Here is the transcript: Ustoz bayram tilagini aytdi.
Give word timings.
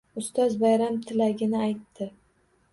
Ustoz 0.19 0.55
bayram 0.63 0.97
tilagini 1.11 1.63
aytdi. 1.69 2.11